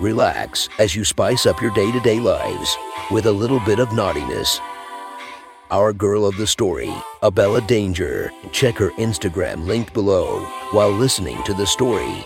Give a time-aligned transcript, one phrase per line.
[0.00, 2.76] Relax as you spice up your day to day lives
[3.10, 4.60] with a little bit of naughtiness.
[5.72, 8.30] Our girl of the story, Abella Danger.
[8.52, 12.24] Check her Instagram linked below while listening to the story.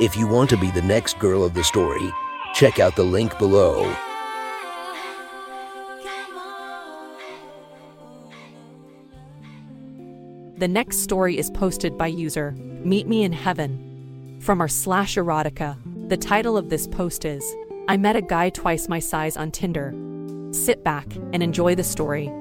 [0.00, 2.12] If you want to be the next girl of the story,
[2.52, 3.90] check out the link below.
[10.58, 15.87] The next story is posted by user Meet Me in Heaven from r slash erotica.
[16.08, 17.54] The title of this post is
[17.86, 19.92] I met a guy twice my size on Tinder.
[20.52, 22.32] Sit back and enjoy the story.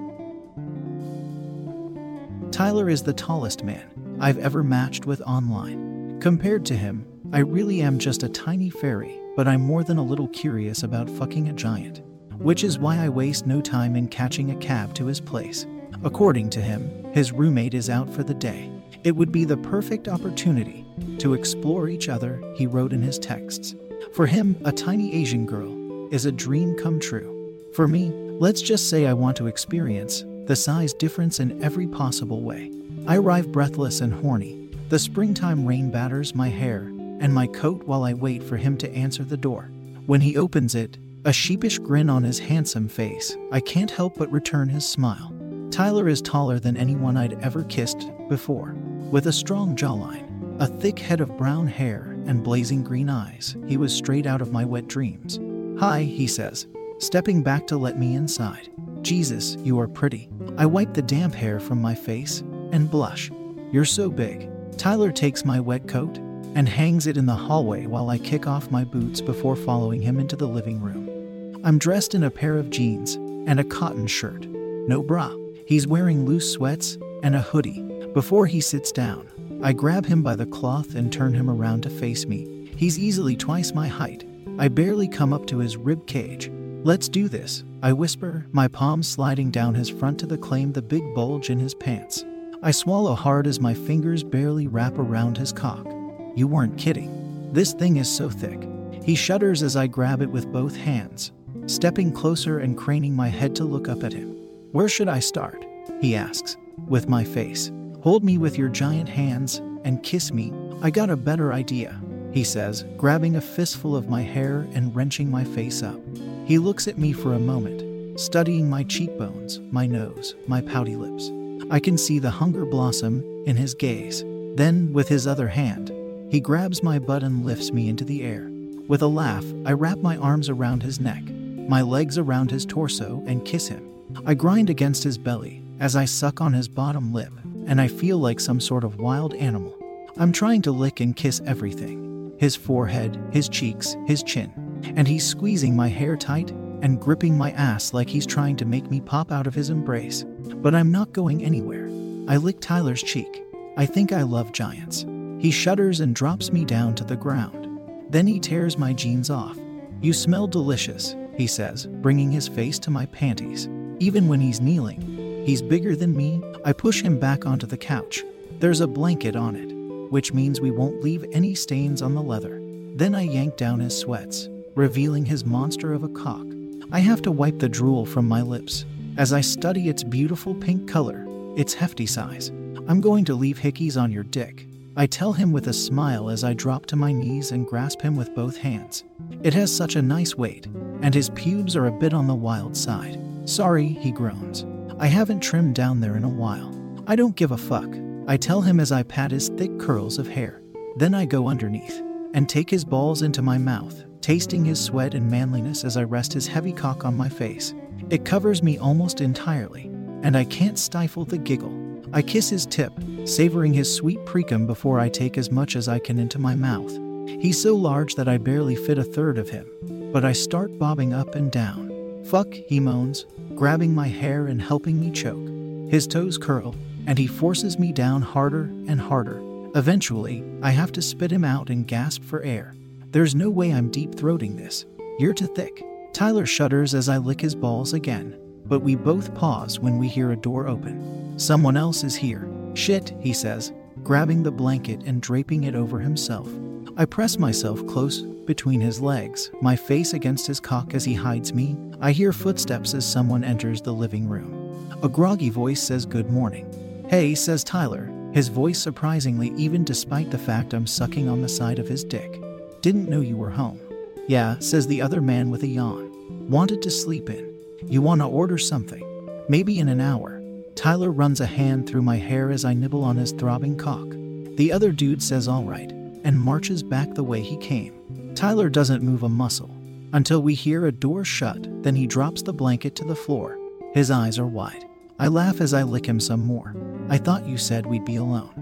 [2.49, 6.17] Tyler is the tallest man I've ever matched with online.
[6.21, 10.03] Compared to him, I really am just a tiny fairy, but I'm more than a
[10.03, 12.01] little curious about fucking a giant.
[12.37, 15.67] Which is why I waste no time in catching a cab to his place.
[16.03, 18.71] According to him, his roommate is out for the day.
[19.03, 20.85] It would be the perfect opportunity
[21.19, 23.75] to explore each other, he wrote in his texts.
[24.13, 27.53] For him, a tiny Asian girl is a dream come true.
[27.73, 28.09] For me,
[28.39, 32.71] let's just say I want to experience the size difference in every possible way.
[33.07, 34.69] I arrive breathless and horny.
[34.89, 36.83] The springtime rain batters my hair
[37.19, 39.71] and my coat while I wait for him to answer the door.
[40.05, 44.31] When he opens it, a sheepish grin on his handsome face, I can't help but
[44.31, 45.36] return his smile.
[45.71, 48.75] Tyler is taller than anyone I'd ever kissed before.
[49.11, 50.25] With a strong jawline,
[50.59, 54.51] a thick head of brown hair, and blazing green eyes, he was straight out of
[54.51, 55.39] my wet dreams.
[55.79, 56.67] Hi, he says,
[56.99, 58.69] stepping back to let me inside.
[59.01, 60.29] Jesus, you are pretty.
[60.57, 63.31] I wipe the damp hair from my face and blush.
[63.71, 64.49] You're so big.
[64.77, 66.17] Tyler takes my wet coat
[66.55, 70.19] and hangs it in the hallway while I kick off my boots before following him
[70.19, 71.61] into the living room.
[71.63, 74.45] I'm dressed in a pair of jeans and a cotton shirt.
[74.45, 75.33] No bra.
[75.67, 77.81] He's wearing loose sweats and a hoodie.
[78.13, 79.27] Before he sits down,
[79.61, 82.71] I grab him by the cloth and turn him around to face me.
[82.77, 84.25] He's easily twice my height.
[84.57, 86.49] I barely come up to his rib cage.
[86.83, 90.81] Let's do this, I whisper, my palms sliding down his front to the claim the
[90.81, 92.23] big bulge in his pants.
[92.63, 95.85] I swallow hard as my fingers barely wrap around his cock.
[96.33, 97.51] You weren't kidding.
[97.51, 98.65] This thing is so thick.
[99.03, 101.33] He shudders as I grab it with both hands,
[101.65, 104.36] stepping closer and craning my head to look up at him.
[104.73, 105.65] Where should I start?
[106.01, 106.57] He asks,
[106.87, 107.71] with my face.
[108.01, 110.51] Hold me with your giant hands and kiss me.
[110.81, 111.99] I got a better idea,
[112.33, 115.99] he says, grabbing a fistful of my hair and wrenching my face up.
[116.45, 121.31] He looks at me for a moment, studying my cheekbones, my nose, my pouty lips.
[121.71, 124.23] I can see the hunger blossom in his gaze.
[124.55, 125.93] Then, with his other hand,
[126.29, 128.49] he grabs my butt and lifts me into the air.
[128.87, 133.23] With a laugh, I wrap my arms around his neck, my legs around his torso,
[133.25, 133.96] and kiss him.
[134.25, 137.31] I grind against his belly as I suck on his bottom lip,
[137.65, 139.75] and I feel like some sort of wild animal.
[140.17, 142.05] I'm trying to lick and kiss everything
[142.39, 144.51] his forehead, his cheeks, his chin,
[144.95, 146.51] and he's squeezing my hair tight
[146.81, 150.23] and gripping my ass like he's trying to make me pop out of his embrace.
[150.57, 151.87] But I'm not going anywhere.
[152.27, 153.43] I lick Tyler's cheek.
[153.75, 155.05] I think I love giants.
[155.39, 157.67] He shudders and drops me down to the ground.
[158.09, 159.57] Then he tears my jeans off.
[160.01, 163.67] You smell delicious, he says, bringing his face to my panties.
[163.99, 166.41] Even when he's kneeling, he's bigger than me.
[166.63, 168.23] I push him back onto the couch.
[168.59, 169.73] There's a blanket on it,
[170.11, 172.61] which means we won't leave any stains on the leather.
[172.95, 176.45] Then I yank down his sweats, revealing his monster of a cock.
[176.91, 178.85] I have to wipe the drool from my lips
[179.17, 181.25] as I study its beautiful pink color,
[181.55, 182.49] its hefty size.
[182.87, 184.67] I'm going to leave hickeys on your dick.
[184.95, 188.15] I tell him with a smile as I drop to my knees and grasp him
[188.15, 189.03] with both hands.
[189.43, 190.67] It has such a nice weight,
[191.01, 193.19] and his pubes are a bit on the wild side.
[193.47, 194.65] Sorry, he groans.
[194.99, 196.73] I haven't trimmed down there in a while.
[197.07, 197.87] I don't give a fuck.
[198.27, 200.61] I tell him as I pat his thick curls of hair.
[200.97, 202.03] Then I go underneath
[202.33, 206.33] and take his balls into my mouth, tasting his sweat and manliness as I rest
[206.33, 207.73] his heavy cock on my face.
[208.09, 209.85] It covers me almost entirely,
[210.23, 212.03] and I can't stifle the giggle.
[212.11, 212.91] I kiss his tip,
[213.23, 216.91] savoring his sweet precum before I take as much as I can into my mouth.
[217.29, 219.71] He's so large that I barely fit a third of him,
[220.11, 221.86] but I start bobbing up and down.
[222.25, 223.25] Fuck, he moans,
[223.55, 225.47] grabbing my hair and helping me choke.
[225.89, 226.75] His toes curl,
[227.05, 229.41] and he forces me down harder and harder.
[229.75, 232.75] Eventually, I have to spit him out and gasp for air.
[233.11, 234.85] There's no way I'm deep throating this.
[235.19, 235.83] You're too thick.
[236.13, 240.31] Tyler shudders as I lick his balls again, but we both pause when we hear
[240.31, 241.39] a door open.
[241.39, 242.49] Someone else is here.
[242.73, 243.71] Shit, he says,
[244.03, 246.49] grabbing the blanket and draping it over himself.
[246.99, 251.53] I press myself close between his legs, my face against his cock as he hides
[251.53, 251.77] me.
[252.01, 254.89] I hear footsteps as someone enters the living room.
[255.03, 257.05] A groggy voice says, Good morning.
[257.07, 261.77] Hey, says Tyler, his voice surprisingly even despite the fact I'm sucking on the side
[261.77, 262.41] of his dick.
[262.81, 263.79] Didn't know you were home.
[264.27, 266.49] Yeah, says the other man with a yawn.
[266.49, 267.55] Wanted to sleep in.
[267.85, 269.03] You want to order something?
[269.47, 270.41] Maybe in an hour.
[270.73, 274.09] Tyler runs a hand through my hair as I nibble on his throbbing cock.
[274.57, 275.93] The other dude says all right
[276.27, 278.33] and marches back the way he came.
[278.35, 279.73] Tyler doesn't move a muscle
[280.11, 283.57] until we hear a door shut, then he drops the blanket to the floor.
[283.93, 284.85] His eyes are wide.
[285.19, 286.75] I laugh as I lick him some more.
[287.07, 288.53] I thought you said we'd be alone.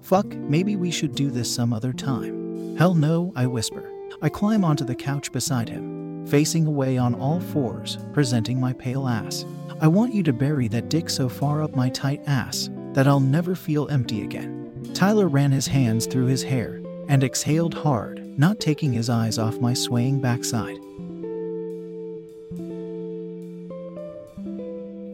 [0.00, 2.76] Fuck, maybe we should do this some other time.
[2.78, 3.92] Hell no, I whisper.
[4.22, 9.06] I climb onto the couch beside him, facing away on all fours, presenting my pale
[9.06, 9.44] ass.
[9.82, 13.20] I want you to bury that dick so far up my tight ass that I'll
[13.20, 14.90] never feel empty again.
[14.94, 19.60] Tyler ran his hands through his hair and exhaled hard, not taking his eyes off
[19.60, 20.78] my swaying backside.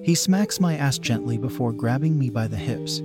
[0.05, 3.03] He smacks my ass gently before grabbing me by the hips.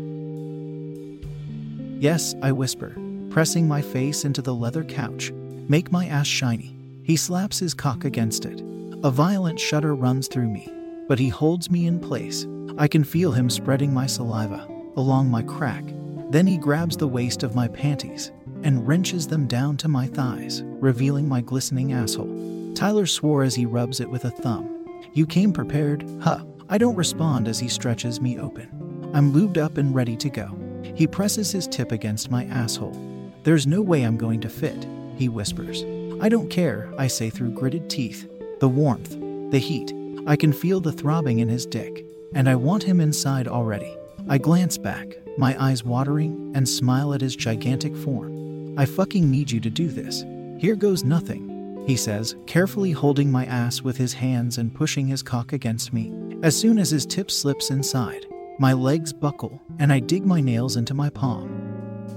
[2.00, 2.96] Yes, I whisper,
[3.32, 5.32] pressing my face into the leather couch.
[5.68, 6.76] Make my ass shiny.
[7.02, 8.62] He slaps his cock against it.
[9.04, 10.72] A violent shudder runs through me,
[11.08, 12.46] but he holds me in place.
[12.78, 15.84] I can feel him spreading my saliva along my crack.
[16.30, 18.32] Then he grabs the waist of my panties
[18.64, 22.74] and wrenches them down to my thighs, revealing my glistening asshole.
[22.76, 24.88] Tyler swore as he rubs it with a thumb.
[25.14, 26.44] You came prepared, huh?
[26.70, 29.12] I don't respond as he stretches me open.
[29.14, 30.58] I'm lubed up and ready to go.
[30.96, 32.96] He presses his tip against my asshole.
[33.44, 34.86] There's no way I'm going to fit,
[35.16, 35.84] he whispers.
[36.22, 38.30] I don't care, I say through gritted teeth.
[38.60, 39.12] The warmth,
[39.52, 39.94] the heat,
[40.28, 42.04] I can feel the throbbing in his dick,
[42.34, 43.96] and I want him inside already.
[44.30, 48.78] I glance back, my eyes watering, and smile at his gigantic form.
[48.78, 50.24] I fucking need you to do this.
[50.60, 55.24] Here goes nothing, he says, carefully holding my ass with his hands and pushing his
[55.24, 56.12] cock against me.
[56.44, 58.26] As soon as his tip slips inside,
[58.60, 61.64] my legs buckle and I dig my nails into my palm.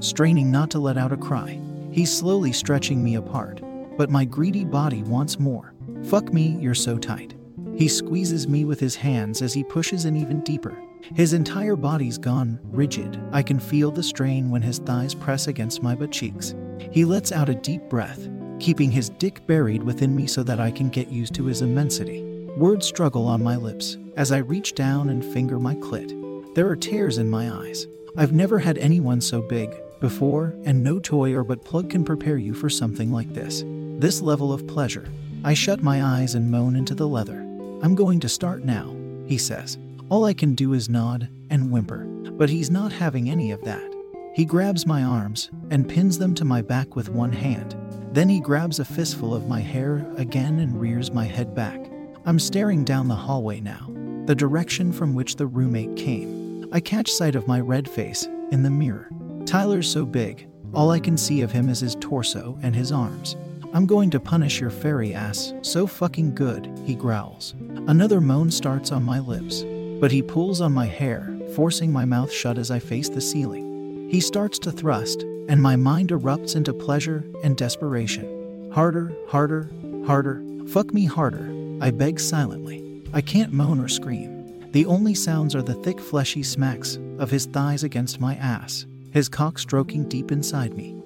[0.01, 1.61] Straining not to let out a cry,
[1.93, 3.61] he's slowly stretching me apart,
[3.97, 5.75] but my greedy body wants more.
[6.05, 7.35] Fuck me, you're so tight.
[7.81, 10.77] He squeezes me with his hands as he pushes in even deeper.
[11.15, 13.19] His entire body's gone rigid.
[13.33, 16.55] I can feel the strain when his thighs press against my butt cheeks.
[16.91, 18.29] He lets out a deep breath,
[18.59, 22.23] keeping his dick buried within me so that I can get used to his immensity.
[22.59, 26.55] Words struggle on my lips as I reach down and finger my clit.
[26.55, 27.87] There are tears in my eyes.
[28.15, 32.37] I've never had anyone so big before, and no toy or butt plug can prepare
[32.37, 33.65] you for something like this.
[33.99, 35.09] This level of pleasure.
[35.45, 37.47] I shut my eyes and moan into the leather.
[37.83, 38.95] I'm going to start now,
[39.27, 39.79] he says.
[40.11, 43.91] All I can do is nod and whimper, but he's not having any of that.
[44.35, 47.75] He grabs my arms and pins them to my back with one hand.
[48.13, 51.91] Then he grabs a fistful of my hair again and rears my head back.
[52.27, 53.91] I'm staring down the hallway now,
[54.27, 56.69] the direction from which the roommate came.
[56.73, 59.09] I catch sight of my red face in the mirror.
[59.47, 63.37] Tyler's so big, all I can see of him is his torso and his arms.
[63.73, 67.55] I'm going to punish your fairy ass so fucking good, he growls.
[67.87, 69.65] Another moan starts on my lips,
[70.01, 74.09] but he pulls on my hair, forcing my mouth shut as I face the ceiling.
[74.11, 78.71] He starts to thrust, and my mind erupts into pleasure and desperation.
[78.73, 79.71] Harder, harder,
[80.05, 81.49] harder, fuck me harder,
[81.81, 83.05] I beg silently.
[83.13, 84.69] I can't moan or scream.
[84.73, 89.29] The only sounds are the thick, fleshy smacks of his thighs against my ass, his
[89.29, 91.01] cock stroking deep inside me.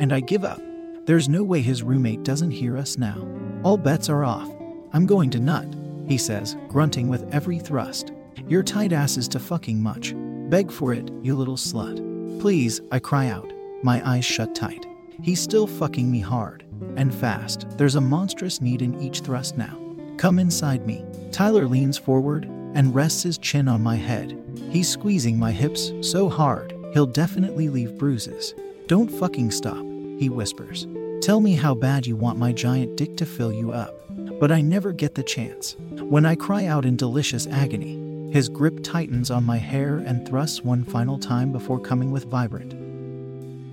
[0.00, 0.60] And I give up.
[1.08, 3.26] There's no way his roommate doesn't hear us now.
[3.62, 4.46] All bets are off.
[4.92, 5.66] I'm going to nut,
[6.06, 8.12] he says, grunting with every thrust.
[8.46, 10.12] Your tight ass is too fucking much.
[10.50, 11.96] Beg for it, you little slut.
[12.42, 13.50] Please, I cry out,
[13.82, 14.84] my eyes shut tight.
[15.22, 17.64] He's still fucking me hard and fast.
[17.78, 19.80] There's a monstrous need in each thrust now.
[20.18, 21.06] Come inside me.
[21.32, 24.38] Tyler leans forward and rests his chin on my head.
[24.68, 28.54] He's squeezing my hips so hard, he'll definitely leave bruises.
[28.88, 29.82] Don't fucking stop,
[30.18, 30.86] he whispers.
[31.20, 33.94] Tell me how bad you want my giant dick to fill you up.
[34.38, 35.76] But I never get the chance.
[35.90, 40.62] When I cry out in delicious agony, his grip tightens on my hair and thrusts
[40.62, 42.74] one final time before coming with vibrant,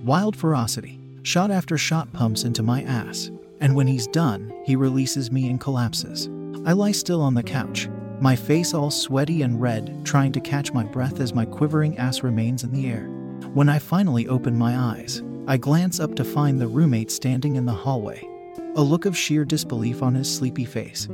[0.04, 0.98] wild ferocity.
[1.22, 5.60] Shot after shot pumps into my ass, and when he's done, he releases me and
[5.60, 6.28] collapses.
[6.66, 7.88] I lie still on the couch,
[8.20, 12.22] my face all sweaty and red, trying to catch my breath as my quivering ass
[12.22, 13.06] remains in the air.
[13.54, 17.66] When I finally open my eyes, I glance up to find the roommate standing in
[17.66, 18.28] the hallway,
[18.74, 21.06] a look of sheer disbelief on his sleepy face.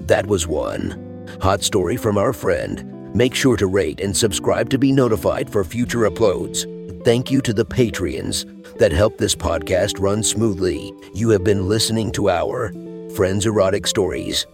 [0.00, 1.28] That was one.
[1.40, 3.14] Hot story from our friend.
[3.14, 6.66] Make sure to rate and subscribe to be notified for future uploads.
[7.04, 8.44] Thank you to the Patreons
[8.78, 10.92] that help this podcast run smoothly.
[11.14, 12.72] You have been listening to our
[13.14, 14.46] Friends Erotic Stories.